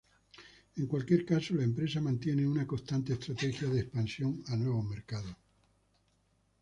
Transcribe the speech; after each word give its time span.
En 0.77 0.87
cualquier 0.87 1.23
caso, 1.27 1.53
la 1.53 1.63
empresa 1.63 2.01
mantiene 2.01 2.47
una 2.47 2.65
constante 2.65 3.13
estrategia 3.13 3.69
de 3.69 3.81
expansión 3.81 4.43
a 4.47 4.55
nuevos 4.55 4.83
mercados. 4.89 5.35